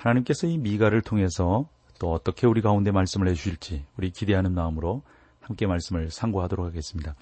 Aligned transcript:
하나님께서 0.00 0.46
이 0.46 0.56
미가를 0.58 1.02
통해서 1.02 1.68
또 1.98 2.12
어떻게 2.12 2.46
우리 2.46 2.62
가운데 2.62 2.90
말씀을 2.90 3.28
해주실지 3.28 3.84
우리 3.98 4.10
기대하는 4.10 4.52
마음으로 4.52 5.02
함께 5.40 5.66
말씀을 5.66 6.10
상고하도록 6.10 6.64
하겠습니다. 6.64 7.14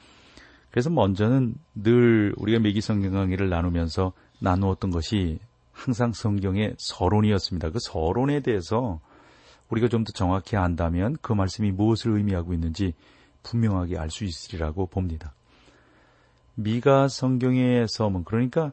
그래서 0.71 0.89
먼저는 0.91 1.55
늘 1.75 2.35
우리가 2.37 2.61
매기 2.61 2.81
성경 2.81 3.13
강의를 3.13 3.49
나누면서 3.49 4.13
나누었던 4.41 4.91
것이 4.91 5.41
항상 5.73 6.13
성경의 6.13 6.75
서론이었습니다. 6.79 7.71
그 7.71 7.79
서론에 7.81 8.41
대해서 8.41 9.01
우리가 9.71 9.89
좀 9.89 10.05
더 10.05 10.13
정확히 10.13 10.57
안다면 10.57 11.17
그 11.21 11.33
말씀이 11.33 11.73
무엇을 11.73 12.17
의미하고 12.17 12.55
있는지 12.55 12.95
분명하게 13.43 13.99
알 13.99 14.11
수 14.11 14.25
있으리라고 14.25 14.87
봅니다. 14.87 15.35
미가 16.55 17.09
성경의 17.09 17.87
서문 17.89 18.25
그러니까 18.25 18.73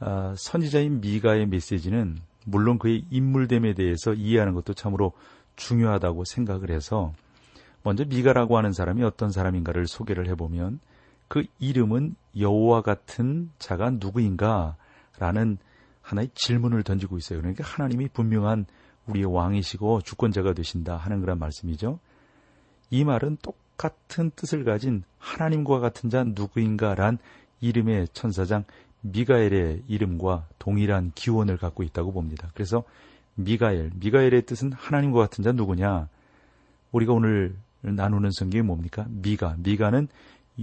아, 0.00 0.34
선지자인 0.36 1.00
미가의 1.00 1.46
메시지는 1.46 2.18
물론 2.44 2.78
그의 2.78 3.04
인물됨에 3.10 3.74
대해서 3.74 4.14
이해하는 4.14 4.54
것도 4.54 4.74
참으로 4.74 5.12
중요하다고 5.56 6.24
생각을 6.24 6.70
해서 6.70 7.12
먼저 7.82 8.04
미가라고 8.04 8.56
하는 8.56 8.72
사람이 8.72 9.02
어떤 9.02 9.30
사람인가를 9.30 9.86
소개를 9.86 10.28
해보면 10.28 10.80
그 11.28 11.44
이름은 11.58 12.14
여호와 12.38 12.82
같은 12.82 13.50
자가 13.58 13.90
누구인가라는 13.90 15.58
하나의 16.02 16.30
질문을 16.34 16.82
던지고 16.82 17.16
있어요. 17.16 17.40
그러니까 17.40 17.64
하나님이 17.64 18.08
분명한 18.08 18.66
우리의 19.06 19.26
왕이시고 19.26 20.02
주권자가 20.02 20.52
되신다 20.52 20.96
하는 20.96 21.20
그런 21.20 21.38
말씀이죠. 21.38 21.98
이 22.90 23.04
말은 23.04 23.38
똑같은 23.42 24.30
뜻을 24.36 24.64
가진 24.64 25.04
하나님과 25.18 25.80
같은 25.80 26.10
자 26.10 26.24
누구인가란 26.24 27.18
이름의 27.60 28.08
천사장 28.12 28.64
미가엘의 29.02 29.82
이름과 29.88 30.46
동일한 30.58 31.12
기원을 31.14 31.56
갖고 31.56 31.82
있다고 31.82 32.12
봅니다. 32.12 32.50
그래서 32.54 32.84
미가엘, 33.34 33.90
미가엘의 33.96 34.42
뜻은 34.46 34.72
하나님과 34.72 35.20
같은 35.20 35.44
자 35.44 35.52
누구냐? 35.52 36.08
우리가 36.92 37.12
오늘 37.12 37.56
나누는 37.80 38.30
성경이 38.32 38.62
뭡니까? 38.62 39.06
미가, 39.08 39.56
미가는 39.58 40.08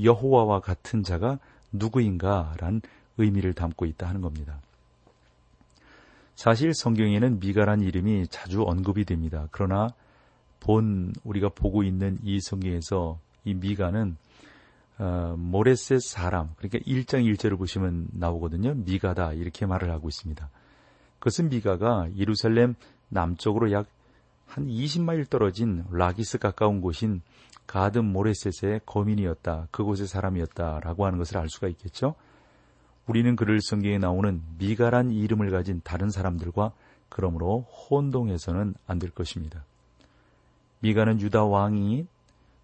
여호와와 0.02 0.62
같은 0.62 1.04
자가 1.04 1.40
누구인가란 1.72 2.82
의미를 3.18 3.54
담고 3.54 3.86
있다 3.86 4.08
하는 4.08 4.22
겁니다. 4.22 4.60
사실 6.36 6.74
성경에는 6.74 7.40
미가란 7.40 7.82
이름이 7.82 8.28
자주 8.30 8.64
언급이 8.64 9.04
됩니다. 9.04 9.48
그러나 9.52 9.90
본 10.62 11.14
우리가 11.24 11.50
보고 11.50 11.84
있는 11.84 12.18
이 12.24 12.40
성경에서 12.40 13.20
이 13.44 13.54
미가는 13.54 14.16
어, 15.00 15.36
모레셋 15.38 16.02
사람, 16.02 16.50
그러니까 16.58 16.80
1장 16.80 17.26
1절을 17.26 17.58
보시면 17.58 18.10
나오거든요. 18.12 18.74
미가다 18.76 19.34
이렇게 19.34 19.66
말을 19.66 19.92
하고 19.92 20.10
있습니다. 20.10 20.50
그것은 21.20 21.50
미가가 21.50 22.10
예루살렘 22.18 22.76
남쪽으로 23.10 23.72
약 23.72 23.88
한 24.50 24.68
20마일 24.68 25.30
떨어진 25.30 25.86
라기스 25.92 26.40
가까운 26.40 26.82
곳인 26.82 27.22
가든 27.68 28.04
모레셋의 28.04 28.82
거민이었다. 28.86 29.68
그곳의 29.70 30.08
사람이었다라고 30.08 31.06
하는 31.06 31.20
것을 31.20 31.38
알 31.38 31.48
수가 31.50 31.68
있겠죠. 31.68 32.16
우리는 33.06 33.36
그를 33.36 33.62
성경에 33.62 34.00
나오는 34.00 34.42
미가란 34.58 35.12
이름을 35.12 35.52
가진 35.52 35.82
다른 35.84 36.10
사람들과 36.10 36.72
그러므로 37.10 37.62
혼동해서는 37.62 38.74
안 38.88 39.00
될 39.00 39.12
것입니다. 39.12 39.64
미가는 40.80 41.22
유다 41.22 41.46
왕이 41.46 42.08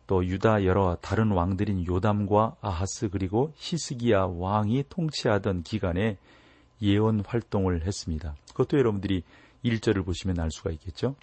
또 0.07 0.25
유다 0.25 0.65
여러 0.65 0.97
다른 1.01 1.31
왕들인 1.31 1.85
요담과 1.87 2.57
아하스 2.61 3.09
그리고 3.09 3.51
히스기야 3.55 4.25
왕이 4.37 4.85
통치하던 4.89 5.63
기간에 5.63 6.17
예언 6.81 7.23
활동을 7.25 7.85
했습니다. 7.85 8.35
그것도 8.49 8.77
여러분들이 8.77 9.23
1절을 9.63 10.05
보시면 10.05 10.39
알 10.39 10.51
수가 10.51 10.71
있겠죠. 10.71 11.15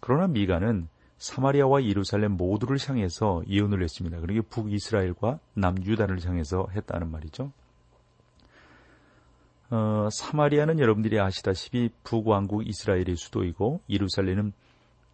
그러나 0.00 0.26
미가는 0.26 0.88
사마리아와 1.18 1.84
예루살렘 1.84 2.32
모두를 2.32 2.78
향해서 2.84 3.42
예언을 3.46 3.82
했습니다. 3.82 4.18
그러니까 4.20 4.46
북이스라엘과 4.48 5.38
남유다를 5.54 6.24
향해서 6.24 6.68
했다는 6.74 7.10
말이죠. 7.10 7.52
어, 9.70 10.08
사마리아는 10.10 10.80
여러분들이 10.80 11.20
아시다시피 11.20 11.90
북왕국 12.02 12.66
이스라엘의 12.66 13.16
수도이고 13.16 13.82
예루살렘은 13.88 14.52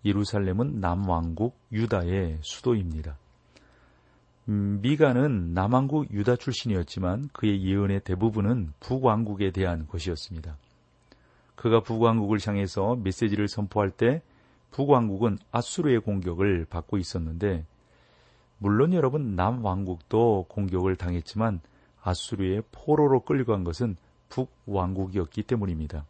예루살렘은 0.06 0.80
남왕국 0.80 1.58
유다의 1.72 2.38
수도입니다. 2.40 3.18
음, 4.48 4.78
미가는 4.80 5.52
남왕국 5.52 6.12
유다 6.12 6.36
출신이었지만 6.36 7.28
그의 7.32 7.64
예언의 7.64 8.00
대부분은 8.04 8.72
북왕국에 8.78 9.50
대한 9.50 9.88
것이었습니다. 9.88 10.56
그가 11.56 11.80
북왕국을 11.80 12.38
향해서 12.44 12.96
메시지를 13.02 13.48
선포할 13.48 13.90
때 13.90 14.22
북왕국은 14.70 15.38
아수르의 15.50 16.00
공격을 16.00 16.66
받고 16.66 16.98
있었는데 16.98 17.66
물론 18.58 18.92
여러분 18.92 19.34
남왕국도 19.34 20.46
공격을 20.48 20.94
당했지만 20.94 21.60
아수르의 22.00 22.62
포로로 22.70 23.20
끌려간 23.20 23.64
것은 23.64 23.96
북왕국이었기 24.28 25.42
때문입니다. 25.42 26.04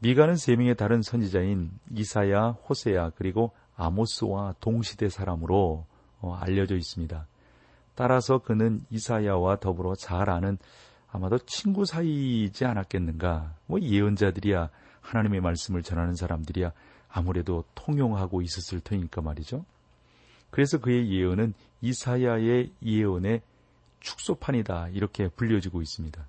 미가는 0.00 0.36
세 0.36 0.54
명의 0.54 0.76
다른 0.76 1.02
선지자인 1.02 1.70
이사야, 1.94 2.50
호세야 2.68 3.10
그리고 3.16 3.52
아모스와 3.76 4.54
동시대 4.60 5.08
사람으로 5.08 5.86
어, 6.20 6.34
알려져 6.34 6.76
있습니다. 6.76 7.26
따라서 7.94 8.38
그는 8.38 8.84
이사야와 8.90 9.58
더불어 9.58 9.94
잘 9.96 10.30
아는 10.30 10.58
아마도 11.10 11.38
친구 11.38 11.84
사이이지 11.84 12.64
않았겠는가. 12.64 13.54
뭐 13.66 13.80
예언자들이야 13.80 14.70
하나님의 15.00 15.40
말씀을 15.40 15.82
전하는 15.82 16.14
사람들이야 16.14 16.72
아무래도 17.08 17.64
통용하고 17.74 18.42
있었을 18.42 18.80
테니까 18.80 19.20
말이죠. 19.20 19.64
그래서 20.50 20.78
그의 20.78 21.10
예언은 21.10 21.54
이사야의 21.80 22.72
예언의 22.84 23.42
축소판이다 24.00 24.90
이렇게 24.90 25.28
불려지고 25.28 25.82
있습니다. 25.82 26.24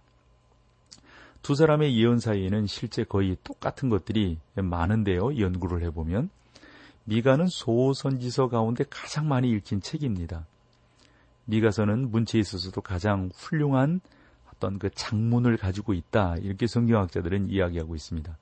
두 1.42 1.56
사람의 1.56 1.98
예언 1.98 2.20
사이에는 2.20 2.68
실제 2.68 3.04
거의 3.04 3.38
똑같은 3.44 3.90
것들이 3.90 4.38
많은데요. 4.56 5.40
연구를 5.40 5.82
해보면 5.84 6.30
미가는 7.06 7.48
소선지서 7.48 8.50
가운데 8.50 8.84
가장 8.90 9.28
많이 9.28 9.50
읽힌 9.50 9.82
책입니다. 9.82 10.46
미가서는 11.46 12.12
문체에 12.12 12.40
있어서도 12.42 12.82
가장 12.82 13.32
훌륭한 13.34 14.02
어떤 14.54 14.78
그 14.78 14.90
장문을 14.92 15.58
가지고 15.58 15.94
있다. 15.94 16.36
이렇게 16.38 16.68
성경학자들은 16.68 17.50
이야기하고 17.50 17.96
있습니다. 17.96 18.38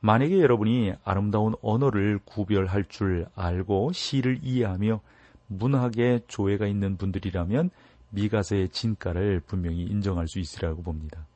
만약에 0.00 0.40
여러분이 0.40 0.94
아름다운 1.04 1.54
언어를 1.62 2.18
구별할 2.24 2.84
줄 2.86 3.26
알고 3.36 3.92
시를 3.92 4.40
이해하며 4.42 5.00
문학에 5.46 6.20
조예가 6.26 6.66
있는 6.66 6.96
분들이라면 6.96 7.70
미가서의 8.10 8.70
진가를 8.70 9.40
분명히 9.46 9.82
인정할 9.82 10.26
수 10.26 10.40
있으라고 10.40 10.82
봅니다. 10.82 11.27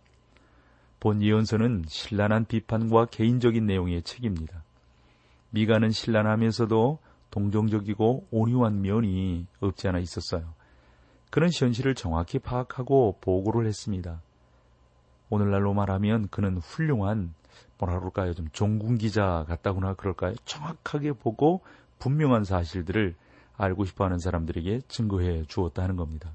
본 1.03 1.21
예언서는 1.21 1.83
신란한 1.89 2.45
비판과 2.45 3.07
개인적인 3.07 3.67
내용의 3.67 4.03
책입니다. 4.03 4.63
미가는 5.51 5.91
신란하면서도 5.91 7.01
동정적이고 7.33 8.29
온유한 8.31 8.83
면이 8.83 9.49
없지 9.59 9.89
않아 9.89 9.99
있었어요. 9.99 10.55
그런 11.33 11.51
현실을 11.53 11.97
정확히 11.97 12.39
파악하고 12.39 13.19
보고를 13.21 13.67
했습니다. 13.67 14.23
오늘날로 15.29 15.75
말하면 15.75 16.29
그는 16.29 16.59
훌륭한 16.59 17.35
뭐라 17.79 17.99
그럴까요? 17.99 18.33
좀 18.35 18.47
종군 18.53 18.97
기자 18.97 19.45
같다거나 19.49 19.95
그럴까요? 19.95 20.37
정확하게 20.45 21.15
보고 21.15 21.63
분명한 21.99 22.45
사실들을 22.45 23.17
알고 23.57 23.87
싶어 23.87 24.05
하는 24.05 24.21
사람들에게 24.21 24.83
증거해 24.87 25.47
주었다는 25.49 25.97
겁니다. 25.97 26.31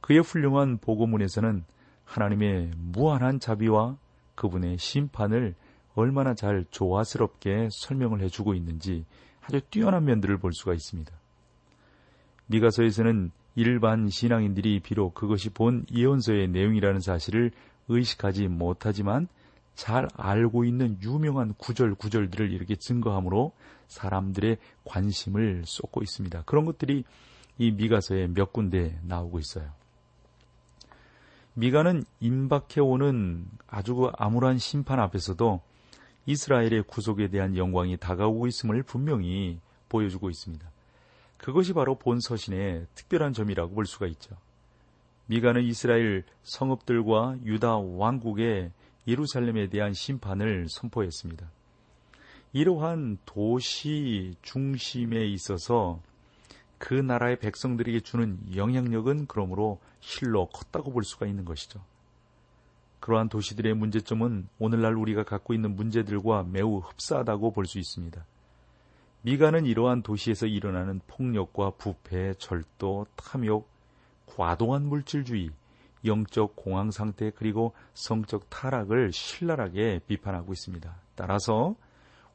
그의 0.00 0.20
훌륭한 0.20 0.78
보고문에서는 0.78 1.64
하나님의 2.08 2.70
무한한 2.76 3.38
자비와 3.38 3.96
그분의 4.34 4.78
심판을 4.78 5.54
얼마나 5.94 6.34
잘 6.34 6.64
조화스럽게 6.70 7.68
설명을 7.70 8.22
해주고 8.22 8.54
있는지 8.54 9.04
아주 9.42 9.60
뛰어난 9.70 10.04
면들을 10.04 10.38
볼 10.38 10.52
수가 10.52 10.72
있습니다. 10.72 11.12
미가서에서는 12.46 13.30
일반 13.56 14.08
신앙인들이 14.08 14.80
비록 14.80 15.14
그것이 15.14 15.50
본 15.50 15.84
예언서의 15.92 16.48
내용이라는 16.48 17.00
사실을 17.00 17.50
의식하지 17.88 18.48
못하지만 18.48 19.28
잘 19.74 20.08
알고 20.16 20.64
있는 20.64 20.98
유명한 21.02 21.54
구절 21.54 21.94
구절들을 21.94 22.52
이렇게 22.52 22.76
증거함으로 22.76 23.52
사람들의 23.88 24.58
관심을 24.84 25.62
쏟고 25.66 26.02
있습니다. 26.02 26.42
그런 26.46 26.64
것들이 26.64 27.04
이 27.58 27.70
미가서에 27.72 28.28
몇 28.28 28.52
군데 28.52 28.98
나오고 29.02 29.40
있어요. 29.40 29.70
미가는 31.58 32.04
임박해오는 32.20 33.48
아주 33.66 34.12
암울한 34.16 34.58
심판 34.58 35.00
앞에서도 35.00 35.60
이스라엘의 36.24 36.84
구속에 36.86 37.30
대한 37.30 37.56
영광이 37.56 37.96
다가오고 37.96 38.46
있음을 38.46 38.84
분명히 38.84 39.58
보여주고 39.88 40.30
있습니다. 40.30 40.70
그것이 41.36 41.72
바로 41.72 41.96
본 41.96 42.20
서신의 42.20 42.86
특별한 42.94 43.32
점이라고 43.32 43.74
볼 43.74 43.86
수가 43.86 44.06
있죠. 44.06 44.36
미가는 45.26 45.64
이스라엘 45.64 46.22
성읍들과 46.44 47.38
유다 47.44 47.78
왕국의 47.78 48.70
예루살렘에 49.08 49.68
대한 49.68 49.92
심판을 49.92 50.68
선포했습니다. 50.68 51.50
이러한 52.52 53.18
도시 53.24 54.36
중심에 54.42 55.26
있어서 55.26 56.00
그 56.78 56.94
나라의 56.94 57.38
백성들에게 57.38 58.00
주는 58.00 58.38
영향력은 58.54 59.26
그러므로 59.26 59.80
실로 60.00 60.46
컸다고 60.46 60.92
볼 60.92 61.04
수가 61.04 61.26
있는 61.26 61.44
것이죠. 61.44 61.80
그러한 63.00 63.28
도시들의 63.28 63.74
문제점은 63.74 64.48
오늘날 64.58 64.94
우리가 64.94 65.22
갖고 65.24 65.54
있는 65.54 65.76
문제들과 65.76 66.44
매우 66.44 66.78
흡사하다고 66.78 67.52
볼 67.52 67.66
수 67.66 67.78
있습니다. 67.78 68.24
미가는 69.22 69.66
이러한 69.66 70.02
도시에서 70.02 70.46
일어나는 70.46 71.00
폭력과 71.06 71.72
부패, 71.72 72.34
절도, 72.34 73.06
탐욕, 73.16 73.68
과도한 74.26 74.86
물질주의, 74.86 75.50
영적 76.04 76.54
공황 76.54 76.90
상태 76.90 77.30
그리고 77.30 77.74
성적 77.94 78.48
타락을 78.48 79.12
신랄하게 79.12 80.02
비판하고 80.06 80.52
있습니다. 80.52 80.94
따라서 81.16 81.74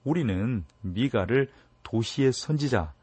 우리는 0.03 0.65
미가를 0.81 1.49
도시의 1.83 2.33
선지자 2.33 2.93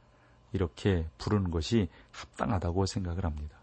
이렇게 0.53 1.07
부르는 1.19 1.51
것이 1.51 1.89
합당하다고 2.13 2.87
생각을 2.87 3.25
합니다. 3.25 3.57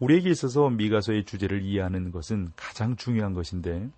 우리에게 0.00 0.30
있어서 0.30 0.70
미가서의 0.70 1.24
주제를 1.24 1.62
이해하는 1.62 2.12
것은 2.12 2.52
가장 2.56 2.96
중요한 2.96 3.34
것인데 3.34 3.90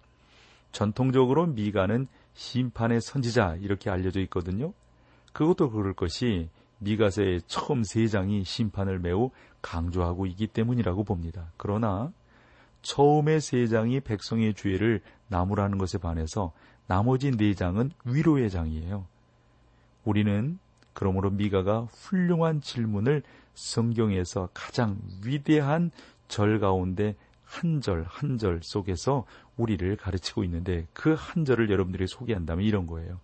전통적으로 0.72 1.46
미가는 1.46 2.06
심판의 2.34 3.00
선지자 3.00 3.56
이렇게 3.60 3.90
알려져 3.90 4.20
있거든요. 4.22 4.72
그것도 5.32 5.70
그럴 5.70 5.94
것이 5.94 6.48
미가서의 6.78 7.42
처음 7.46 7.82
세 7.84 8.06
장이 8.06 8.44
심판을 8.44 8.98
매우 8.98 9.30
강조하고 9.62 10.26
있기 10.26 10.46
때문이라고 10.46 11.04
봅니다. 11.04 11.52
그러나 11.56 12.12
처음의 12.82 13.40
세 13.40 13.66
장이 13.66 14.00
백성의 14.00 14.54
죄를 14.54 15.02
나무라는 15.28 15.76
것에 15.76 15.98
반해서 15.98 16.52
나머지 16.86 17.30
네 17.30 17.54
장은 17.54 17.92
위로의 18.04 18.48
장이에요. 18.50 19.06
우리는 20.04 20.58
그러므로 21.00 21.30
미가가 21.30 21.88
훌륭한 21.90 22.60
질문을 22.60 23.22
성경에서 23.54 24.50
가장 24.52 24.98
위대한 25.24 25.90
절 26.28 26.60
가운데 26.60 27.16
한 27.46 27.80
절 27.80 28.04
한 28.06 28.36
절 28.36 28.60
속에서 28.62 29.24
우리를 29.56 29.96
가르치고 29.96 30.44
있는데 30.44 30.86
그 30.92 31.14
한 31.14 31.46
절을 31.46 31.70
여러분들이 31.70 32.06
소개한다면 32.06 32.66
이런 32.66 32.86
거예요. 32.86 33.18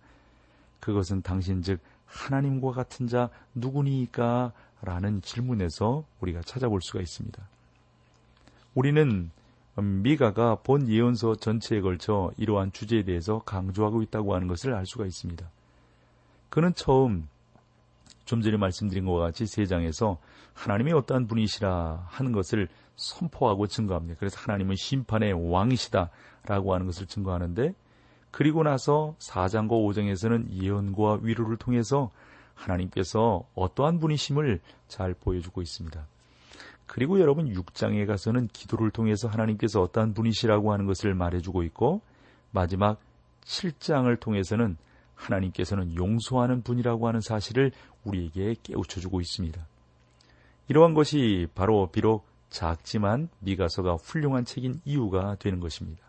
그것은 0.79 1.21
당신 1.21 1.61
즉 1.61 1.79
하나님과 2.07 2.71
같은 2.71 3.07
자 3.07 3.29
누구니까? 3.53 4.53
라는 4.81 5.21
질문에서 5.21 6.03
우리가 6.19 6.41
찾아볼 6.41 6.81
수가 6.81 6.99
있습니다. 6.99 7.47
우리는 8.73 9.29
미가가 9.75 10.55
본 10.63 10.87
예언서 10.89 11.35
전체에 11.35 11.81
걸쳐 11.81 12.31
이러한 12.37 12.71
주제에 12.71 13.03
대해서 13.03 13.43
강조하고 13.45 14.01
있다고 14.01 14.33
하는 14.33 14.47
것을 14.47 14.73
알 14.73 14.87
수가 14.87 15.05
있습니다. 15.05 15.47
그는 16.49 16.73
처음 16.73 17.27
좀 18.27 18.41
전에 18.41 18.57
말씀드린 18.57 19.05
것과 19.05 19.21
같이 19.21 19.47
세 19.47 19.65
장에서 19.65 20.19
하나님이 20.53 20.91
어떠한 20.91 21.27
분이시라 21.27 22.07
하는 22.07 22.33
것을 22.33 22.67
선포하고 22.97 23.67
증거합니다. 23.67 24.15
그래서 24.19 24.37
하나님은 24.41 24.75
심판의 24.75 25.49
왕이시다라고 25.49 26.73
하는 26.73 26.85
것을 26.85 27.07
증거하는데 27.07 27.73
그리고 28.31 28.63
나서 28.63 29.15
4장과 29.19 29.69
5장에서는 29.69 30.51
예언과 30.61 31.19
위로를 31.21 31.55
통해서 31.55 32.11
하나님께서 32.53 33.45
어떠한 33.55 33.99
분이심을 33.99 34.59
잘 34.89 35.13
보여주고 35.13 35.61
있습니다. 35.61 36.05
그리고 36.85 37.21
여러분 37.21 37.53
6장에 37.53 38.05
가서는 38.05 38.47
기도를 38.47 38.91
통해서 38.91 39.29
하나님께서 39.29 39.81
어떠한 39.81 40.13
분이시라고 40.13 40.73
하는 40.73 40.85
것을 40.85 41.15
말해주고 41.15 41.63
있고 41.63 42.01
마지막 42.51 42.99
7장을 43.45 44.19
통해서는 44.19 44.77
하나님께서는 45.17 45.95
용서하는 45.95 46.61
분이라고 46.61 47.07
하는 47.07 47.19
사실을 47.19 47.71
우리에게 48.05 48.55
깨우쳐주고 48.63 49.19
있습니다. 49.19 49.67
이러한 50.69 50.93
것이 50.93 51.47
바로 51.53 51.89
비록 51.91 52.25
작지만 52.49 53.29
미가서가 53.39 53.95
훌륭한 53.95 54.45
책인 54.45 54.81
이유가 54.85 55.35
되는 55.35 55.59
것입니다. 55.59 56.05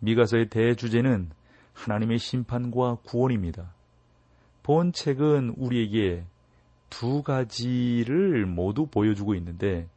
미가서의 0.00 0.48
대주제는 0.48 1.30
하나님의 1.72 2.18
심판과 2.18 2.96
구원입니다. 3.04 3.72
본 4.62 4.92
책은 4.92 5.54
우리에게 5.56 6.24
두 6.88 7.22
가지를 7.22 8.46
모두 8.46 8.86
보여주고 8.86 9.34
있는데 9.36 9.88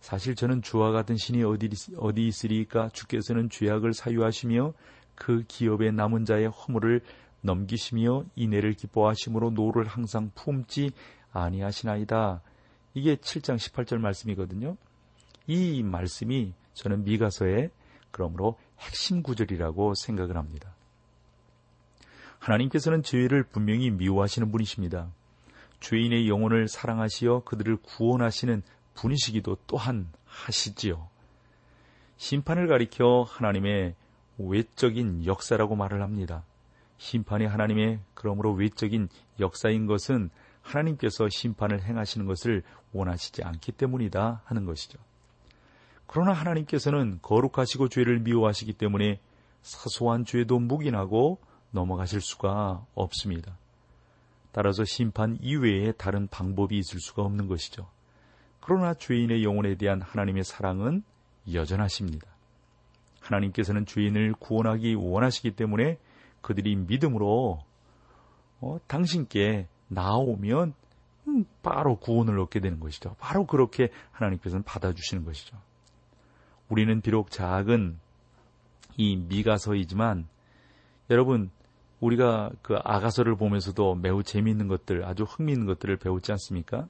사실 0.00 0.34
저는 0.34 0.62
주와 0.62 0.90
같은 0.90 1.16
신이 1.16 1.42
어디, 1.44 1.70
어디 1.96 2.26
있으리까 2.26 2.88
주께서는 2.90 3.48
죄악을 3.50 3.94
사유하시며 3.94 4.72
그 5.14 5.44
기업의 5.46 5.92
남은 5.92 6.24
자의 6.24 6.46
허물을 6.48 7.00
넘기시며 7.42 8.24
인애를 8.34 8.74
기뻐하시므로 8.74 9.50
노를 9.50 9.86
항상 9.86 10.30
품지 10.34 10.90
아니하시나이다. 11.32 12.40
이게 12.94 13.16
7장 13.16 13.56
18절 13.56 13.98
말씀이거든요. 13.98 14.76
이 15.46 15.82
말씀이 15.82 16.52
저는 16.74 17.04
미가서의 17.04 17.70
그러므로 18.10 18.58
핵심 18.78 19.22
구절이라고 19.22 19.94
생각을 19.94 20.36
합니다. 20.36 20.74
하나님께서는 22.38 23.02
죄를 23.02 23.44
분명히 23.44 23.90
미워하시는 23.90 24.50
분이십니다. 24.50 25.08
죄인의 25.80 26.28
영혼을 26.28 26.68
사랑하시어 26.68 27.42
그들을 27.44 27.76
구원하시는 27.76 28.62
분이시기도 28.94 29.58
또한 29.66 30.08
하시지요. 30.26 31.08
심판을 32.16 32.68
가리켜 32.68 33.24
하나님의 33.28 33.94
외적인 34.38 35.26
역사라고 35.26 35.76
말을 35.76 36.02
합니다. 36.02 36.44
심판이 37.02 37.46
하나님의 37.46 37.98
그러므로 38.14 38.52
외적인 38.52 39.08
역사인 39.40 39.86
것은 39.86 40.30
하나님께서 40.60 41.28
심판을 41.28 41.82
행하시는 41.82 42.26
것을 42.26 42.62
원하시지 42.92 43.42
않기 43.42 43.72
때문이다 43.72 44.42
하는 44.44 44.64
것이죠. 44.64 45.00
그러나 46.06 46.32
하나님께서는 46.32 47.18
거룩하시고 47.20 47.88
죄를 47.88 48.20
미워하시기 48.20 48.74
때문에 48.74 49.18
사소한 49.62 50.24
죄도 50.24 50.60
묵인하고 50.60 51.40
넘어가실 51.72 52.20
수가 52.20 52.86
없습니다. 52.94 53.58
따라서 54.52 54.84
심판 54.84 55.38
이외에 55.40 55.90
다른 55.92 56.28
방법이 56.28 56.78
있을 56.78 57.00
수가 57.00 57.22
없는 57.22 57.48
것이죠. 57.48 57.88
그러나 58.60 58.94
죄인의 58.94 59.42
영혼에 59.42 59.74
대한 59.74 60.00
하나님의 60.00 60.44
사랑은 60.44 61.02
여전하십니다. 61.52 62.28
하나님께서는 63.18 63.86
죄인을 63.86 64.34
구원하기 64.34 64.94
원하시기 64.94 65.56
때문에 65.56 65.98
그들이 66.42 66.76
믿음으로 66.76 67.62
어, 68.60 68.78
당신께 68.86 69.68
나오면 69.88 70.74
음, 71.28 71.44
바로 71.62 71.96
구원을 71.96 72.38
얻게 72.40 72.60
되는 72.60 72.80
것이죠. 72.80 73.16
바로 73.18 73.46
그렇게 73.46 73.90
하나님께서는 74.10 74.62
받아주시는 74.64 75.24
것이죠. 75.24 75.56
우리는 76.68 77.00
비록 77.00 77.30
작은 77.30 77.98
이 78.96 79.16
미가서이지만 79.16 80.26
여러분 81.10 81.50
우리가 82.00 82.50
그 82.62 82.76
아가서를 82.82 83.36
보면서도 83.36 83.94
매우 83.94 84.22
재미있는 84.22 84.66
것들, 84.66 85.04
아주 85.04 85.22
흥미있는 85.22 85.66
것들을 85.66 85.96
배우지 85.98 86.32
않습니까? 86.32 86.88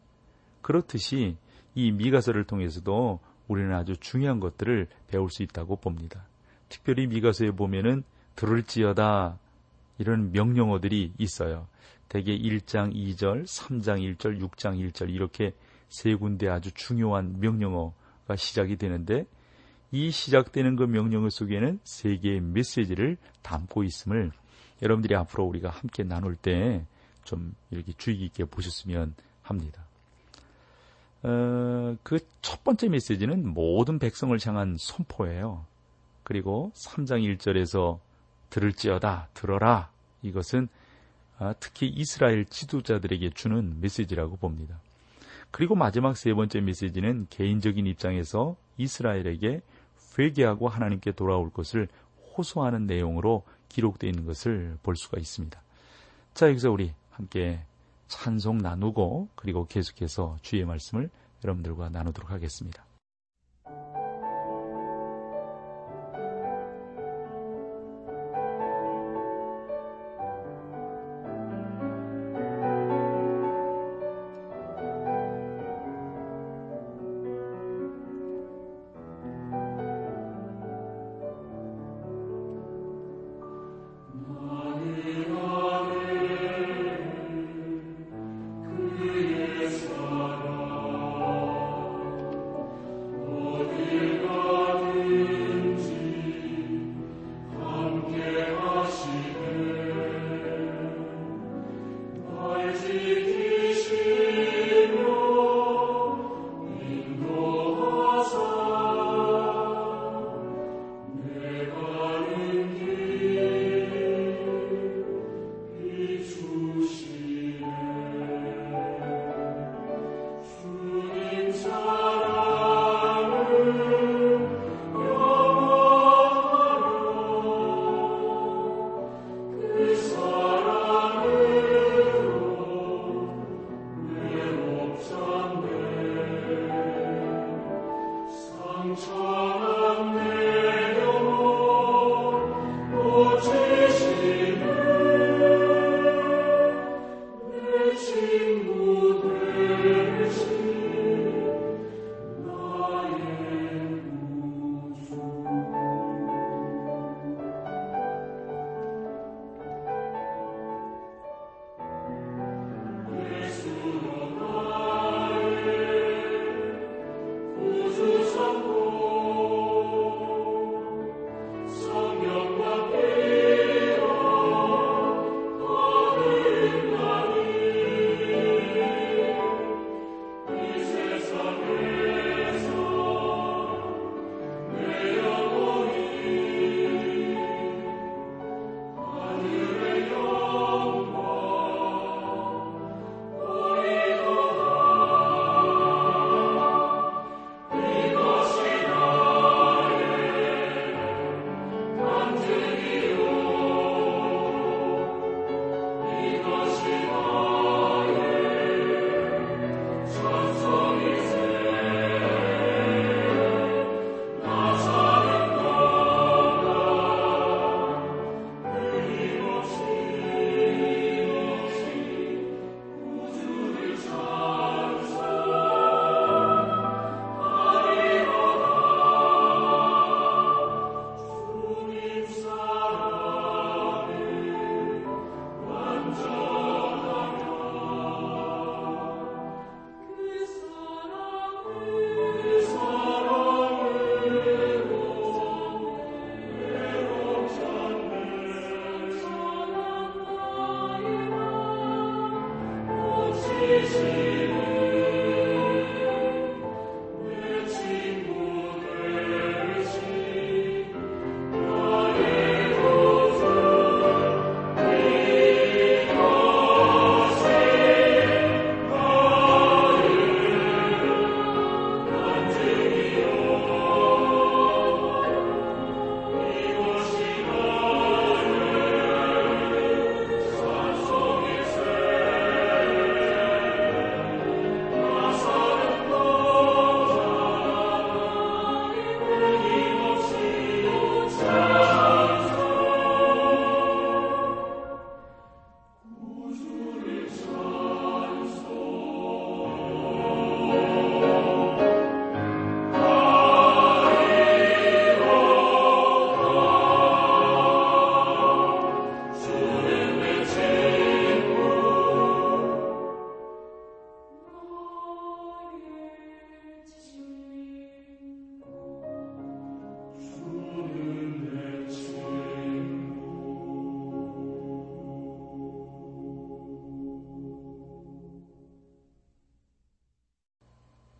그렇듯이 0.62 1.36
이 1.74 1.92
미가서를 1.92 2.44
통해서도 2.44 3.20
우리는 3.48 3.74
아주 3.74 3.96
중요한 3.98 4.40
것들을 4.40 4.88
배울 5.08 5.28
수 5.30 5.42
있다고 5.42 5.76
봅니다. 5.76 6.24
특별히 6.68 7.06
미가서에 7.06 7.50
보면은 7.50 8.04
들을지어다 8.36 9.38
이런 9.98 10.32
명령어들이 10.32 11.12
있어요. 11.18 11.66
대개 12.08 12.36
1장 12.36 12.94
2절, 12.94 13.44
3장 13.44 14.16
1절, 14.16 14.40
6장 14.40 14.78
1절 14.92 15.10
이렇게 15.10 15.54
세 15.88 16.14
군데 16.14 16.48
아주 16.48 16.70
중요한 16.72 17.40
명령어가 17.40 18.36
시작이 18.36 18.76
되는데 18.76 19.26
이 19.90 20.10
시작되는 20.10 20.76
그 20.76 20.84
명령어 20.84 21.28
속에는 21.30 21.80
세 21.84 22.16
개의 22.16 22.40
메시지를 22.40 23.16
담고 23.42 23.84
있음을 23.84 24.32
여러분들이 24.80 25.14
앞으로 25.14 25.44
우리가 25.44 25.70
함께 25.70 26.02
나눌 26.02 26.36
때 26.36 26.84
좀 27.24 27.54
이렇게 27.70 27.92
주의 27.92 28.18
깊게 28.18 28.44
보셨으면 28.46 29.14
합니다. 29.42 29.84
어, 31.22 31.96
그 32.02 32.18
첫 32.40 32.64
번째 32.64 32.88
메시지는 32.88 33.48
모든 33.54 33.98
백성을 33.98 34.36
향한 34.44 34.76
선포예요. 34.78 35.64
그리고 36.24 36.72
3장 36.74 37.22
1절에서 37.38 37.98
들을지어다 38.52 39.28
들어라 39.34 39.90
이것은 40.22 40.68
아, 41.38 41.54
특히 41.58 41.88
이스라엘 41.88 42.44
지도자들에게 42.44 43.30
주는 43.30 43.80
메시지라고 43.80 44.36
봅니다. 44.36 44.78
그리고 45.50 45.74
마지막 45.74 46.16
세 46.16 46.32
번째 46.32 46.60
메시지는 46.60 47.26
개인적인 47.30 47.86
입장에서 47.86 48.54
이스라엘에게 48.78 49.60
회개하고 50.16 50.68
하나님께 50.68 51.12
돌아올 51.12 51.50
것을 51.50 51.88
호소하는 52.36 52.86
내용으로 52.86 53.42
기록되어 53.68 54.08
있는 54.08 54.24
것을 54.24 54.78
볼 54.82 54.94
수가 54.96 55.18
있습니다. 55.18 55.60
자, 56.34 56.48
여기서 56.48 56.70
우리 56.70 56.92
함께 57.10 57.60
찬송 58.06 58.58
나누고 58.58 59.28
그리고 59.34 59.66
계속해서 59.66 60.38
주의 60.42 60.64
말씀을 60.64 61.10
여러분들과 61.42 61.88
나누도록 61.88 62.30
하겠습니다. 62.30 62.84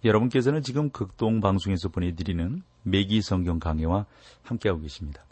여러분께서는 0.05 0.63
지금 0.63 0.91
극동 0.91 1.41
방송에서 1.41 1.89
보내드리는 1.89 2.63
매기 2.83 3.23
성경 3.23 3.59
강해와 3.59 4.07
함께하고 4.43 4.81
계십니다. 4.81 5.23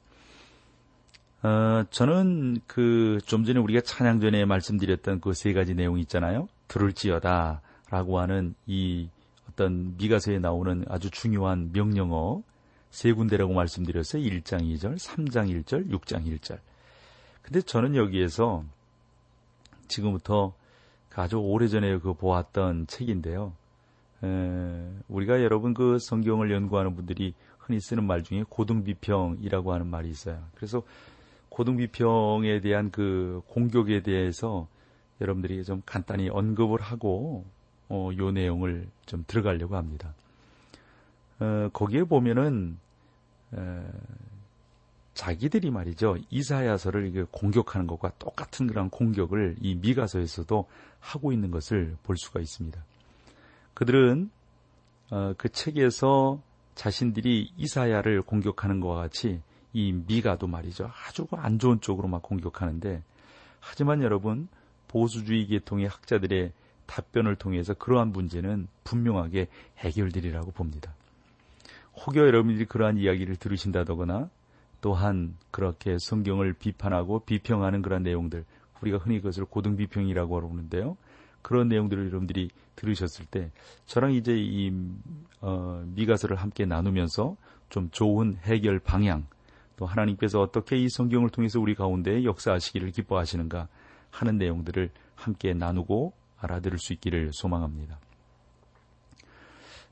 어, 1.42 1.84
저는 1.90 2.60
그 2.66 3.18
좀 3.26 3.44
전에 3.44 3.58
우리가 3.60 3.80
찬양 3.80 4.20
전에 4.20 4.44
말씀드렸던 4.44 5.20
그 5.20 5.32
세 5.32 5.52
가지 5.52 5.74
내용 5.74 5.98
있잖아요. 6.00 6.48
들을지어다 6.68 7.62
라고 7.90 8.20
하는 8.20 8.54
이 8.66 9.08
어떤 9.50 9.96
미가서에 9.96 10.38
나오는 10.38 10.84
아주 10.88 11.10
중요한 11.10 11.70
명령어 11.72 12.42
세 12.90 13.12
군데라고 13.12 13.52
말씀드렸어요. 13.54 14.22
1장 14.22 14.62
2절, 14.62 14.96
3장 14.98 15.64
1절, 15.64 15.90
6장 15.90 16.26
1절. 16.26 16.58
근데 17.42 17.62
저는 17.62 17.96
여기에서 17.96 18.64
지금부터 19.88 20.54
아주 21.14 21.38
오래전에 21.38 21.98
그 21.98 22.14
보았던 22.14 22.86
책인데요. 22.86 23.52
에, 24.22 24.90
우리가 25.08 25.42
여러분 25.42 25.74
그 25.74 25.98
성경을 25.98 26.50
연구하는 26.50 26.94
분들이 26.94 27.34
흔히 27.58 27.80
쓰는 27.80 28.04
말 28.04 28.22
중에 28.22 28.44
고등비평이라고 28.48 29.72
하는 29.72 29.86
말이 29.86 30.08
있어요. 30.10 30.42
그래서 30.54 30.82
고등비평에 31.50 32.60
대한 32.60 32.90
그 32.90 33.42
공격에 33.48 34.02
대해서 34.02 34.66
여러분들이 35.20 35.62
좀 35.64 35.82
간단히 35.84 36.28
언급을 36.28 36.80
하고 36.80 37.44
어, 37.88 38.10
요 38.16 38.30
내용을 38.30 38.88
좀 39.06 39.24
들어가려고 39.26 39.76
합니다. 39.76 40.14
어, 41.40 41.68
거기에 41.72 42.04
보면은 42.04 42.78
에, 43.54 43.58
자기들이 45.14 45.70
말이죠 45.70 46.16
이사야서를 46.30 47.26
공격하는 47.30 47.86
것과 47.86 48.12
똑같은 48.18 48.66
그런 48.66 48.88
공격을 48.88 49.56
이 49.60 49.74
미가서에서도 49.74 50.66
하고 51.00 51.32
있는 51.32 51.50
것을 51.50 51.96
볼 52.04 52.16
수가 52.16 52.40
있습니다. 52.40 52.82
그들은 53.80 54.30
어, 55.10 55.32
그 55.38 55.48
책에서 55.48 56.42
자신들이 56.74 57.54
이사야를 57.56 58.20
공격하는 58.20 58.78
것과 58.78 58.96
같이 58.96 59.40
이 59.72 59.92
미가도 59.92 60.46
말이죠 60.46 60.90
아주 61.06 61.26
안 61.30 61.58
좋은 61.58 61.80
쪽으로 61.80 62.06
막 62.06 62.20
공격하는데 62.22 63.02
하지만 63.58 64.02
여러분 64.02 64.48
보수주의 64.86 65.46
계통의 65.46 65.88
학자들의 65.88 66.52
답변을 66.84 67.36
통해서 67.36 67.72
그러한 67.72 68.12
문제는 68.12 68.68
분명하게 68.84 69.46
해결되리라고 69.78 70.50
봅니다. 70.50 70.92
혹여 72.04 72.26
여러분들이 72.26 72.66
그러한 72.66 72.98
이야기를 72.98 73.36
들으신다거나 73.36 74.28
또한 74.82 75.36
그렇게 75.50 75.96
성경을 75.98 76.52
비판하고 76.52 77.20
비평하는 77.20 77.80
그런 77.80 78.02
내용들 78.02 78.44
우리가 78.82 78.98
흔히 78.98 79.20
그것을 79.20 79.46
고등 79.46 79.76
비평이라고 79.76 80.38
하는데요. 80.38 80.98
그런 81.42 81.68
내용들을 81.68 82.06
여러분들이 82.06 82.50
들으셨을 82.76 83.26
때 83.26 83.50
저랑 83.86 84.12
이제 84.12 84.36
이 84.36 84.72
어, 85.40 85.82
미가서를 85.86 86.36
함께 86.36 86.64
나누면서 86.64 87.36
좀 87.68 87.90
좋은 87.90 88.38
해결 88.42 88.78
방향 88.78 89.26
또 89.76 89.86
하나님께서 89.86 90.40
어떻게 90.40 90.76
이 90.76 90.88
성경을 90.88 91.30
통해서 91.30 91.60
우리 91.60 91.74
가운데 91.74 92.24
역사하시기를 92.24 92.90
기뻐하시는가 92.90 93.68
하는 94.10 94.38
내용들을 94.38 94.90
함께 95.14 95.54
나누고 95.54 96.12
알아들을 96.38 96.78
수 96.78 96.92
있기를 96.92 97.30
소망합니다. 97.32 97.98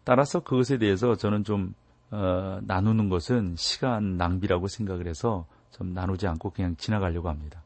따라서 0.04 0.40
그것에 0.40 0.78
대해서 0.78 1.14
저는 1.16 1.44
좀 1.44 1.74
어, 2.10 2.60
나누는 2.62 3.10
것은 3.10 3.54
시간 3.56 4.16
낭비라고 4.16 4.66
생각을 4.68 5.06
해서 5.06 5.46
좀 5.70 5.92
나누지 5.92 6.26
않고 6.26 6.50
그냥 6.50 6.76
지나가려고 6.76 7.28
합니다. 7.28 7.62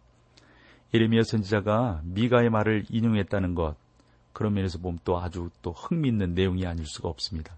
예레미야 0.94 1.22
선지자가 1.22 2.02
미가의 2.04 2.50
말을 2.50 2.84
인용했다는 2.90 3.54
것 3.54 3.76
그런 4.32 4.54
면에서 4.54 4.78
보면 4.78 4.98
또 5.04 5.18
아주 5.18 5.48
또 5.62 5.72
흥미있는 5.72 6.34
내용이 6.34 6.66
아닐 6.66 6.84
수가 6.86 7.08
없습니다. 7.08 7.56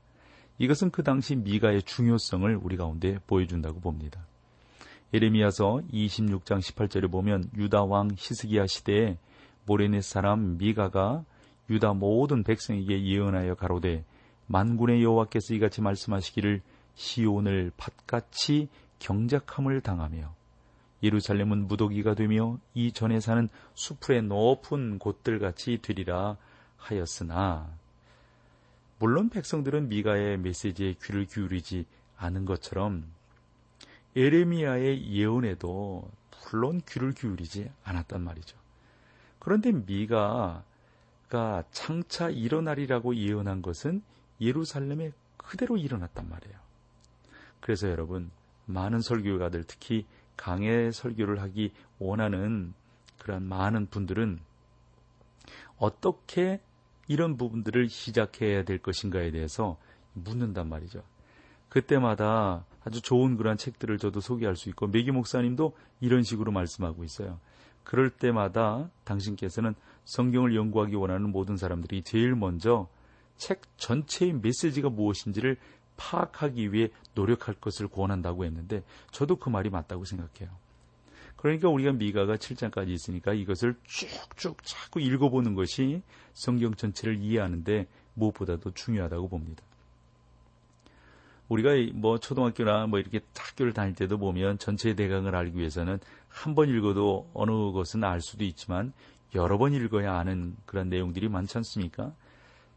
이것은 0.59 0.91
그 0.91 1.03
당시 1.03 1.35
미가의 1.35 1.83
중요성을 1.83 2.61
우리 2.63 2.77
가운데 2.77 3.19
보여준다고 3.27 3.81
봅니다. 3.81 4.25
예레미야서 5.13 5.83
26장 5.93 6.61
18절에 6.61 7.11
보면 7.11 7.51
유다 7.57 7.85
왕 7.85 8.11
히스기야 8.17 8.67
시대에 8.67 9.19
모레넷 9.67 10.03
사람 10.03 10.57
미가가 10.59 11.25
유다 11.71 11.95
모든 11.95 12.45
백성에게 12.45 13.05
예언하여 13.05 13.55
가로되 13.55 14.05
만군의 14.47 15.03
여호와께서 15.03 15.55
이같이 15.55 15.81
말씀하시기를 15.81 16.61
시온을 16.95 17.73
밭같이 17.77 18.69
경작함을 18.99 19.81
당하며 19.81 20.33
예루살렘은 21.05 21.69
무더기가 21.69 22.15
되며 22.15 22.59
이 22.73 22.91
전에 22.93 23.21
사는 23.21 23.49
수풀의 23.75 24.23
높은 24.23 24.99
곳들 24.99 25.39
같이 25.39 25.79
되리라 25.83 26.37
하였으나 26.79 27.71
물론 28.99 29.29
백성들은 29.29 29.89
미가의 29.91 30.39
메시지에 30.39 30.95
귀를 31.03 31.27
기울이지 31.27 31.85
않은 32.17 32.47
것처럼 32.47 33.05
에레미야의 34.17 35.13
예언에도 35.13 36.11
물론 36.51 36.81
귀를 36.89 37.13
기울이지 37.13 37.71
않았단 37.83 38.23
말이죠. 38.23 38.57
그런데 39.41 39.73
미가가 39.73 41.65
창차 41.71 42.31
일어나리라고 42.31 43.15
예언한 43.15 43.61
것은 43.61 44.03
예루살렘에 44.41 45.13
그대로 45.37 45.77
일어났단 45.77 46.29
말이에요. 46.29 46.57
그래서 47.61 47.91
여러분 47.91 48.31
많은 48.67 49.01
설교가들 49.01 49.65
특히 49.65 50.07
강의 50.37 50.93
설교를 50.93 51.41
하기 51.43 51.73
원하는 51.99 52.75
그런 53.19 53.43
많은 53.45 53.87
분들은 53.87 54.41
어떻게 55.79 56.61
이런 57.09 57.37
부분들을 57.37 57.89
시작해야 57.89 58.65
될 58.65 58.79
것인가에 58.79 59.31
대해서 59.31 59.79
묻는단 60.15 60.69
말이죠. 60.69 61.03
그때마다 61.69 62.65
아주 62.85 63.01
좋은 63.01 63.37
그런 63.37 63.57
책들을 63.57 63.99
저도 63.99 64.21
소개할 64.21 64.57
수 64.57 64.69
있고 64.69 64.87
메기 64.87 65.11
목사님도 65.11 65.77
이런 66.01 66.23
식으로 66.23 66.53
말씀하고 66.53 67.03
있어요. 67.05 67.41
그럴 67.83 68.11
때마다 68.11 68.91
당신께서는 69.05 69.75
성경을 70.05 70.55
연구하기 70.55 70.95
원하는 70.95 71.31
모든 71.31 71.57
사람들이 71.57 72.03
제일 72.03 72.35
먼저 72.35 72.89
책 73.37 73.63
전체의 73.77 74.35
메시지가 74.35 74.91
무엇인지를 74.91 75.57
파악하기 75.97 76.73
위해 76.73 76.89
노력할 77.15 77.55
것을 77.55 77.89
권한다고 77.89 78.45
했는데 78.45 78.83
저도 79.11 79.37
그 79.37 79.49
말이 79.49 79.71
맞다고 79.71 80.05
생각해요. 80.05 80.51
그러니까 81.37 81.69
우리가 81.69 81.93
미가가 81.93 82.37
7장까지 82.37 82.89
있으니까 82.89 83.35
이것을 83.35 83.77
쭉쭉 83.85 84.59
자꾸 84.63 85.01
읽어보는 85.01 85.55
것이 85.55 86.03
성경 86.33 86.75
전체를 86.75 87.21
이해하는데 87.21 87.87
무엇보다도 88.15 88.73
중요하다고 88.73 89.29
봅니다. 89.29 89.63
우리가 91.49 91.71
뭐 91.93 92.19
초등학교나 92.19 92.87
뭐 92.87 92.99
이렇게 92.99 93.21
학교를 93.37 93.75
다닐 93.75 93.95
때도 93.95 94.17
보면 94.19 94.59
전체의 94.59 94.97
대강을 94.97 95.35
알기 95.37 95.59
위해서는 95.59 95.99
한 96.29 96.55
번 96.55 96.69
읽어도 96.69 97.31
어느 97.35 97.51
것은 97.73 98.03
알 98.03 98.21
수도 98.21 98.45
있지만 98.45 98.93
여러 99.35 99.59
번 99.59 99.73
읽어야 99.75 100.17
아는 100.17 100.57
그런 100.67 100.89
내용들이 100.89 101.29
많지 101.29 101.59
않습니까? 101.59 102.13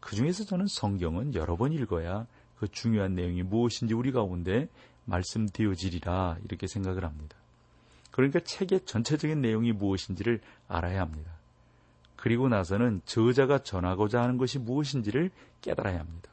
그 0.00 0.14
중에서 0.14 0.44
저는 0.44 0.66
성경은 0.68 1.34
여러 1.34 1.56
번 1.56 1.72
읽어야 1.72 2.26
그 2.58 2.68
중요한 2.68 3.14
내용이 3.14 3.42
무엇인지 3.42 3.94
우리 3.94 4.12
가운데 4.12 4.68
말씀되어지리라 5.04 6.38
이렇게 6.44 6.66
생각을 6.66 7.04
합니다. 7.04 7.36
그러니까 8.10 8.40
책의 8.40 8.84
전체적인 8.84 9.40
내용이 9.40 9.72
무엇인지를 9.72 10.40
알아야 10.66 11.00
합니다. 11.00 11.30
그리고 12.16 12.48
나서는 12.48 13.00
저자가 13.04 13.62
전하고자 13.62 14.20
하는 14.20 14.38
것이 14.38 14.58
무엇인지를 14.58 15.30
깨달아야 15.60 16.00
합니다. 16.00 16.28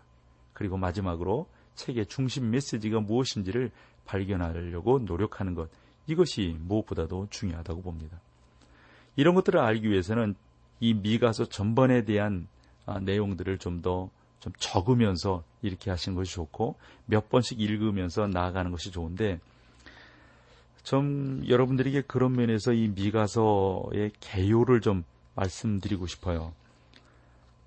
그리고 0.54 0.78
마지막으로 0.78 1.48
책의 1.76 2.08
중심 2.08 2.50
메시지가 2.50 3.02
무엇인지를 3.02 3.72
발견하려고 4.06 5.00
노력하는 5.00 5.54
것, 5.54 5.70
이것이 6.08 6.58
무엇보다도 6.60 7.28
중요하다고 7.30 7.84
봅니다. 7.84 8.20
이런 9.16 9.36
것들을 9.36 9.60
알기 9.60 9.90
위해서는 9.90 10.36
이 10.80 10.94
미가서 10.94 11.46
전반에 11.46 12.04
대한 12.04 12.48
아, 12.86 13.00
내용들을 13.00 13.58
좀더 13.58 14.10
좀좀 14.46 14.54
적으면서 14.60 15.44
이렇게 15.62 15.90
하시는 15.90 16.16
것이 16.16 16.34
좋고 16.34 16.76
몇 17.06 17.30
번씩 17.30 17.60
읽으면서 17.60 18.28
나아가는 18.28 18.70
것이 18.72 18.92
좋은데 18.92 19.40
좀 20.84 21.44
여러분들에게 21.48 22.02
그런 22.02 22.34
면에서 22.34 22.72
이 22.74 22.90
미가서의 22.90 24.12
개요를 24.20 24.82
좀 24.82 25.04
말씀드리고 25.34 26.06
싶어요. 26.06 26.54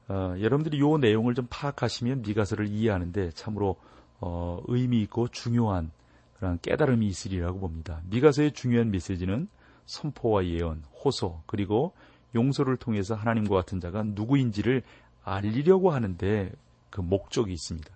어, 0.07 0.35
여러분들이 0.41 0.79
이 0.79 0.99
내용을 1.01 1.35
좀 1.35 1.47
파악하시면 1.51 2.23
미가서를 2.23 2.69
이해하는데 2.69 3.33
참으로 3.33 3.77
어, 4.21 4.63
의미 4.69 5.03
있고 5.03 5.29
중요한 5.29 5.91
그런 6.39 6.59
깨달음이 6.63 7.07
있으리라고 7.07 7.59
봅니다. 7.59 8.01
미가서의 8.09 8.53
중요한 8.53 8.91
메시지는 8.91 9.49
선포와 9.87 10.47
예언, 10.47 10.85
호소, 11.05 11.43
그리고 11.47 11.93
용서를 12.35 12.77
통해서 12.77 13.15
하나님과 13.15 13.57
같은 13.57 13.81
자가 13.81 14.05
누구인지를 14.05 14.83
알리려고 15.25 15.91
하는데 15.91 16.53
그 16.91 17.01
목적이 17.01 17.53
있습니다. 17.53 17.89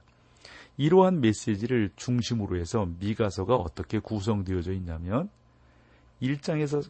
이러한 0.77 1.21
메시지를 1.21 1.91
중심으로 1.97 2.59
해서 2.59 2.89
미가서가 2.99 3.57
어떻게 3.57 3.99
구성되어져 3.99 4.73
있냐면 4.73 5.29
1장에서 6.23 6.89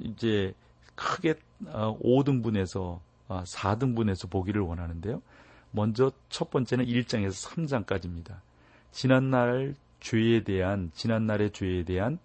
이제 0.00 0.54
크게 0.94 1.34
5등분해서 1.64 3.00
어, 3.28 3.42
4등분해서 3.44 4.26
아, 4.26 4.30
보기를 4.30 4.62
원하는데요. 4.62 5.22
먼저 5.70 6.12
첫 6.28 6.50
번째는 6.50 6.86
1장에서 6.86 7.48
3장까지입니다. 7.48 8.40
지난날 8.90 9.74
죄에 10.00 10.44
대한 10.44 10.90
지난날의 10.94 11.52
죄에 11.52 11.84
대한 11.84 12.18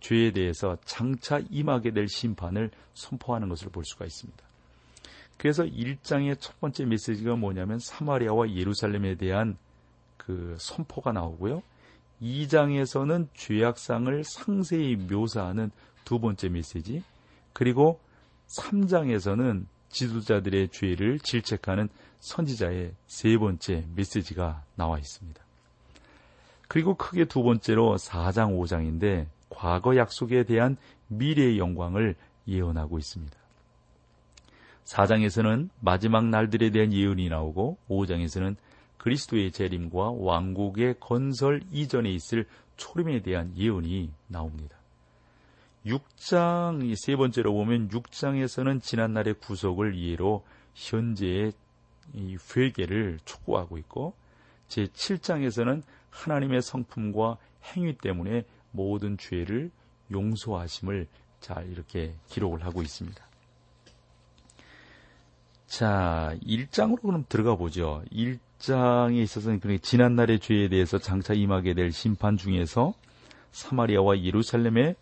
죄에 0.00 0.32
대해서 0.32 0.76
장차 0.84 1.40
임하게 1.50 1.92
될 1.92 2.08
심판을 2.08 2.70
선포하는 2.94 3.48
것을 3.48 3.68
볼 3.70 3.84
수가 3.84 4.04
있습니다. 4.04 4.49
그래서 5.40 5.64
1장의 5.64 6.38
첫 6.38 6.60
번째 6.60 6.84
메시지가 6.84 7.34
뭐냐면 7.34 7.78
사마리아와 7.78 8.50
예루살렘에 8.50 9.14
대한 9.14 9.56
그 10.18 10.54
선포가 10.58 11.12
나오고요. 11.12 11.62
2장에서는 12.20 13.26
죄악상을 13.32 14.22
상세히 14.22 14.96
묘사하는 14.96 15.70
두 16.04 16.20
번째 16.20 16.50
메시지, 16.50 17.02
그리고 17.54 17.98
3장에서는 18.48 19.64
지도자들의 19.88 20.68
죄를 20.68 21.18
질책하는 21.20 21.88
선지자의 22.18 22.92
세 23.06 23.38
번째 23.38 23.86
메시지가 23.96 24.62
나와 24.74 24.98
있습니다. 24.98 25.42
그리고 26.68 26.96
크게 26.96 27.24
두 27.24 27.42
번째로 27.42 27.96
4장, 27.96 28.58
5장인데 28.58 29.26
과거 29.48 29.96
약속에 29.96 30.42
대한 30.42 30.76
미래의 31.08 31.58
영광을 31.58 32.14
예언하고 32.46 32.98
있습니다. 32.98 33.39
4장에서는 34.90 35.68
마지막 35.80 36.26
날들에 36.26 36.70
대한 36.70 36.92
예언이 36.92 37.28
나오고 37.28 37.78
5장에서는 37.88 38.56
그리스도의 38.98 39.52
재림과 39.52 40.12
왕국의 40.18 40.96
건설 40.98 41.62
이전에 41.70 42.10
있을 42.10 42.46
초림에 42.76 43.22
대한 43.22 43.56
예언이 43.56 44.10
나옵니다. 44.26 44.76
6장 45.86 46.94
세 46.96 47.16
번째로 47.16 47.54
보면 47.54 47.88
6장에서는 47.88 48.82
지난날의 48.82 49.34
구속을 49.34 49.94
이해로 49.94 50.44
현재의 50.74 51.52
회개를 52.54 53.20
촉구하고 53.24 53.78
있고 53.78 54.14
제 54.68 54.84
7장에서는 54.84 55.82
하나님의 56.10 56.62
성품과 56.62 57.38
행위 57.64 57.96
때문에 57.96 58.44
모든 58.72 59.16
죄를 59.16 59.70
용서하심을 60.10 61.06
잘 61.40 61.70
이렇게 61.70 62.14
기록을 62.28 62.64
하고 62.64 62.82
있습니다. 62.82 63.30
자, 65.80 66.36
1장으로 66.44 67.00
그럼 67.00 67.24
들어가 67.26 67.56
보죠. 67.56 68.02
1장에 68.12 69.16
있어서는 69.22 69.62
지난날의 69.80 70.40
죄에 70.40 70.68
대해서 70.68 70.98
장차 70.98 71.32
임하게 71.32 71.72
될 71.72 71.90
심판 71.90 72.36
중에서 72.36 72.92
사마리아와 73.52 74.20
예루살렘의 74.20 74.94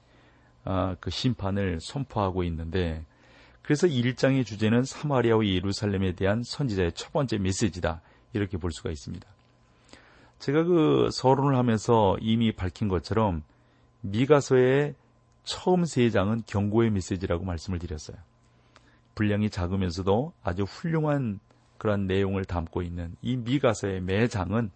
아, 0.63 0.95
그 1.01 1.11
심판을 1.11 1.81
선포하고 1.81 2.45
있는데 2.45 3.05
그래서 3.63 3.89
1장의 3.89 4.47
주제는 4.47 4.85
사마리아와 4.85 5.45
예루살렘에 5.45 6.13
대한 6.13 6.45
선지자의 6.45 6.93
첫 6.93 7.13
번째 7.13 7.39
메시지다. 7.39 8.01
이렇게 8.33 8.57
볼 8.57 8.71
수가 8.71 8.91
있습니다. 8.91 9.27
제가 10.39 10.63
그 10.63 11.09
서론을 11.11 11.57
하면서 11.57 12.17
이미 12.21 12.53
밝힌 12.53 12.87
것처럼 12.87 13.43
미가서의 14.03 14.95
처음 15.43 15.85
세 15.87 16.09
장은 16.11 16.45
경고의 16.47 16.93
메시지라고 16.93 17.45
말씀을 17.45 17.81
드렸어요. 17.81 18.28
분량이 19.19 19.51
작으면서도 19.51 20.33
아주 20.45 20.63
훌륭한 20.63 21.41
그런 21.77 22.07
내용을 22.07 22.45
담고 22.45 22.83
있는 22.83 23.17
이 23.21 23.37
미가서의 23.37 24.01
매 24.01 24.29
장은 24.29 24.71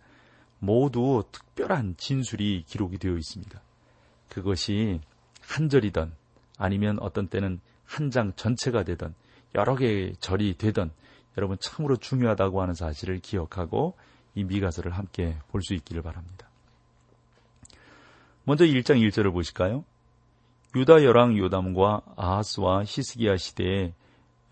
모두 0.59 1.23
특별한 1.31 1.95
진술이 1.97 2.65
기록이 2.67 2.99
되어 2.99 3.17
있습니다. 3.17 3.61
그것이 4.29 5.01
한 5.43 5.69
절이든 5.69 6.11
아니면 6.59 6.99
어떤 7.01 7.29
때는 7.29 7.61
한 7.85 8.11
장 8.11 8.33
전체가 8.35 8.83
되든 8.83 9.15
여러 9.55 9.77
개의 9.77 10.17
절이 10.19 10.57
되든 10.59 10.91
여러분 11.37 11.57
참으로 11.61 11.97
중요하다고 11.97 12.63
하는 12.63 12.75
사실을 12.75 13.21
기억하고 13.21 13.95
이 14.35 14.43
미가서를 14.43 14.91
함께 14.91 15.37
볼 15.53 15.63
수 15.63 15.75
있기를 15.75 16.03
바랍니다. 16.03 16.49
먼저 18.43 18.65
1장 18.65 19.01
1절을 19.09 19.33
보실까요? 19.33 19.85
유다 20.75 21.05
여랑 21.05 21.39
요담과 21.39 22.01
아하스와 22.17 22.83
히스기야 22.85 23.37
시대에 23.37 23.95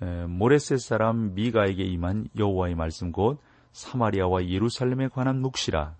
모레셋 0.04 0.80
사람 0.80 1.34
미가에게 1.34 1.84
임한 1.84 2.28
여호와의 2.36 2.74
말씀 2.74 3.12
곧 3.12 3.38
사마리아와 3.72 4.46
예루살렘에 4.48 5.08
관한 5.08 5.40
묵시라. 5.40 5.94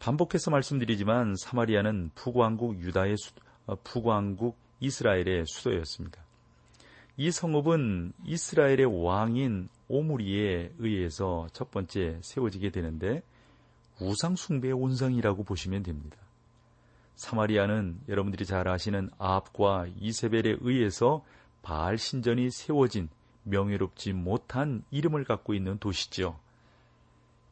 반복해서 0.00 0.50
말씀드리지만 0.50 1.36
사마리아는 1.36 2.10
북왕국 2.14 2.80
유다의 2.80 3.16
수, 3.18 3.32
어, 3.66 3.76
북왕국 3.84 4.56
이스라엘의 4.80 5.44
수도였습니다. 5.46 6.22
이 7.16 7.30
성읍은 7.30 8.14
이스라엘의 8.24 9.04
왕인 9.04 9.68
오므리에 9.88 10.72
의해서 10.78 11.46
첫 11.52 11.70
번째 11.70 12.18
세워지게 12.22 12.70
되는데 12.70 13.22
우상 14.00 14.36
숭배의 14.36 14.72
온상이라고 14.72 15.44
보시면 15.44 15.82
됩니다. 15.82 16.16
사마리아는 17.16 18.00
여러분들이 18.08 18.46
잘 18.46 18.66
아시는 18.66 19.10
아합과 19.18 19.88
이세벨에 19.98 20.56
의해서 20.60 21.22
바알 21.62 21.98
신전이 21.98 22.50
세워진 22.50 23.08
명예롭지 23.44 24.12
못한 24.12 24.82
이름을 24.90 25.24
갖고 25.24 25.54
있는 25.54 25.78
도시죠. 25.78 26.38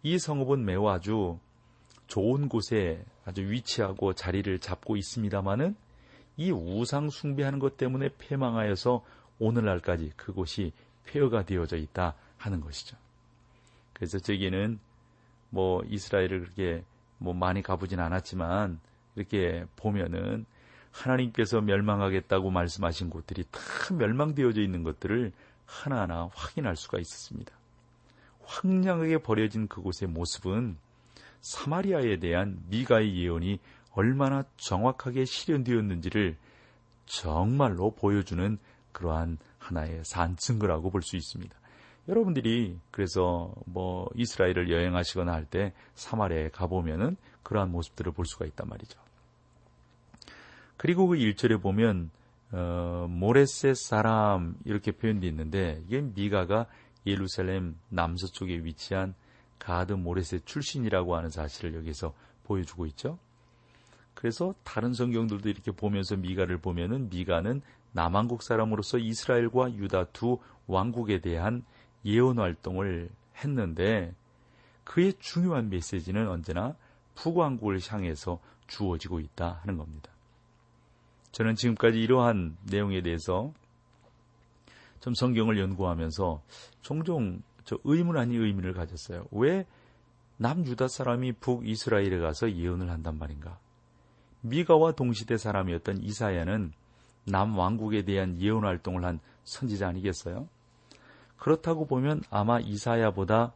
이 0.02 0.18
성읍은 0.18 0.64
매우 0.64 0.88
아주 0.88 1.38
좋은 2.06 2.48
곳에 2.48 3.04
아주 3.24 3.42
위치하고 3.42 4.14
자리를 4.14 4.58
잡고 4.58 4.96
있습니다마는 4.96 5.76
이 6.36 6.50
우상 6.50 7.10
숭배하는 7.10 7.58
것 7.58 7.76
때문에 7.76 8.10
폐망하여서 8.16 9.04
오늘날까지 9.38 10.12
그곳이 10.16 10.72
폐허가 11.04 11.44
되어져 11.44 11.76
있다 11.76 12.14
하는 12.36 12.60
것이죠. 12.60 12.96
그래서 13.92 14.18
저기는 14.18 14.78
뭐 15.50 15.82
이스라엘을 15.84 16.40
그렇게 16.40 16.84
뭐 17.18 17.34
많이 17.34 17.62
가보진 17.62 17.98
않았지만 18.00 18.80
이렇게 19.16 19.64
보면은 19.76 20.46
하나님께서 21.02 21.60
멸망하겠다고 21.60 22.50
말씀하신 22.50 23.10
곳들이 23.10 23.44
다 23.50 23.60
멸망되어져 23.94 24.60
있는 24.60 24.82
것들을 24.82 25.32
하나하나 25.66 26.28
확인할 26.34 26.76
수가 26.76 26.98
있었습니다. 26.98 27.52
황량하게 28.44 29.18
버려진 29.18 29.68
그곳의 29.68 30.08
모습은 30.08 30.76
사마리아에 31.40 32.18
대한 32.18 32.58
미가의 32.68 33.16
예언이 33.16 33.60
얼마나 33.92 34.44
정확하게 34.56 35.24
실현되었는지를 35.24 36.36
정말로 37.06 37.90
보여주는 37.92 38.58
그러한 38.92 39.38
하나의 39.58 40.02
산증거라고 40.04 40.90
볼 40.90 41.02
수 41.02 41.16
있습니다. 41.16 41.56
여러분들이 42.08 42.78
그래서 42.90 43.52
뭐 43.66 44.08
이스라엘을 44.14 44.70
여행하시거나 44.70 45.32
할 45.32 45.44
때 45.44 45.74
사마리아에 45.94 46.48
가보면은 46.48 47.16
그러한 47.42 47.70
모습들을 47.70 48.12
볼 48.12 48.24
수가 48.24 48.46
있단 48.46 48.68
말이죠. 48.68 48.98
그리고 50.78 51.08
그 51.08 51.16
1절에 51.16 51.60
보면 51.60 52.10
어, 52.52 53.06
모레셋 53.10 53.76
사람 53.76 54.56
이렇게 54.64 54.92
표현되어 54.92 55.28
있는데 55.28 55.82
이게 55.86 56.00
미가가 56.00 56.66
예루살렘 57.06 57.76
남서쪽에 57.90 58.64
위치한 58.64 59.14
가드 59.58 59.92
모레셋 59.92 60.46
출신이라고 60.46 61.14
하는 61.16 61.28
사실을 61.28 61.74
여기서 61.74 62.14
보여주고 62.44 62.86
있죠. 62.86 63.18
그래서 64.14 64.54
다른 64.64 64.94
성경들도 64.94 65.48
이렇게 65.48 65.72
보면서 65.72 66.16
미가를 66.16 66.58
보면은 66.58 67.10
미가는 67.10 67.60
남한국 67.92 68.42
사람으로서 68.42 68.98
이스라엘과 68.98 69.74
유다 69.74 70.06
두 70.06 70.38
왕국에 70.66 71.20
대한 71.20 71.64
예언 72.04 72.38
활동을 72.38 73.10
했는데 73.36 74.14
그의 74.84 75.14
중요한 75.18 75.68
메시지는 75.68 76.28
언제나 76.28 76.76
북왕국을 77.14 77.80
향해서 77.86 78.40
주어지고 78.68 79.20
있다 79.20 79.60
하는 79.62 79.76
겁니다. 79.76 80.10
저는 81.32 81.54
지금까지 81.54 82.00
이러한 82.00 82.56
내용에 82.64 83.02
대해서 83.02 83.52
좀 85.00 85.14
성경을 85.14 85.58
연구하면서 85.58 86.42
종종 86.82 87.42
저 87.64 87.78
의문 87.84 88.16
아닌 88.16 88.42
의문을 88.42 88.72
가졌어요. 88.72 89.26
왜 89.30 89.66
남유다 90.38 90.88
사람이 90.88 91.32
북이스라엘에 91.32 92.18
가서 92.18 92.52
예언을 92.52 92.90
한단 92.90 93.18
말인가? 93.18 93.58
미가와 94.40 94.92
동시대 94.92 95.36
사람이었던 95.36 96.02
이사야는 96.02 96.72
남왕국에 97.24 98.02
대한 98.02 98.40
예언 98.40 98.64
활동을 98.64 99.04
한 99.04 99.20
선지자 99.44 99.88
아니겠어요? 99.88 100.48
그렇다고 101.36 101.86
보면 101.86 102.22
아마 102.30 102.58
이사야보다 102.60 103.52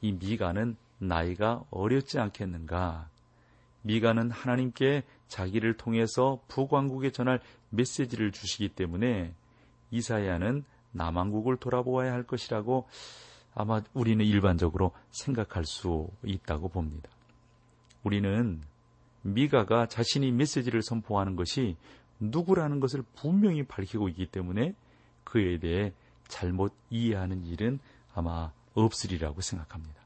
이 0.00 0.12
미가는 0.12 0.76
나이가 0.98 1.64
어렸지 1.70 2.18
않겠는가? 2.18 3.08
미가는 3.86 4.32
하나님께 4.32 5.04
자기를 5.28 5.76
통해서 5.76 6.40
북왕국에 6.48 7.12
전할 7.12 7.40
메시지를 7.70 8.32
주시기 8.32 8.70
때문에 8.70 9.32
이사야는 9.92 10.64
남왕국을 10.90 11.56
돌아보아야 11.58 12.12
할 12.12 12.24
것이라고 12.24 12.88
아마 13.54 13.82
우리는 13.94 14.24
일반적으로 14.24 14.92
생각할 15.10 15.64
수 15.64 16.08
있다고 16.24 16.68
봅니다. 16.68 17.08
우리는 18.02 18.60
미가가 19.22 19.86
자신이 19.86 20.32
메시지를 20.32 20.82
선포하는 20.82 21.36
것이 21.36 21.76
누구라는 22.18 22.80
것을 22.80 23.04
분명히 23.14 23.62
밝히고 23.62 24.08
있기 24.08 24.26
때문에 24.26 24.74
그에 25.24 25.58
대해 25.58 25.92
잘못 26.26 26.74
이해하는 26.90 27.46
일은 27.46 27.78
아마 28.14 28.50
없으리라고 28.74 29.40
생각합니다. 29.40 30.05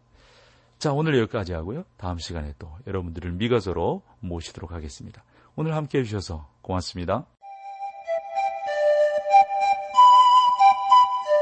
자, 0.81 0.95
오늘 0.95 1.19
여기까지 1.19 1.53
하고요. 1.53 1.85
다음 1.99 2.19
시간에 2.19 2.55
또 2.59 2.71
여러분들을 2.87 3.33
미가서로 3.33 4.01
모시도록 4.21 4.73
하겠습니다. 4.73 5.23
오늘 5.55 5.75
함께 5.77 5.99
해주셔서 5.99 6.49
고맙습니다. 6.63 7.27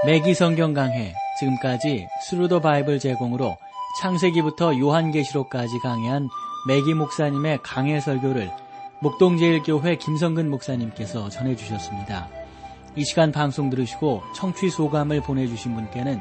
매기 0.05 0.35
성경 0.35 0.75
강해 0.75 1.15
지금까지 1.39 2.09
Thru 2.29 2.47
the 2.47 2.61
Bible 2.61 2.99
제공으로 2.99 3.57
창세기부터 4.01 4.77
요한계시록까지 4.77 5.79
강해한 5.85 6.29
매기 6.67 6.95
목사님의 6.95 7.61
강해 7.63 8.01
설교를 8.01 8.51
목동제일교회 9.03 9.99
김성근 9.99 10.51
목사님께서 10.51 11.29
전해주셨습니다. 11.29 12.29
이 12.97 13.05
시간 13.05 13.31
방송 13.31 13.71
들으시고 13.71 14.25
청취 14.35 14.69
소감을 14.69 15.21
보내주신 15.21 15.77
분께는 15.77 16.21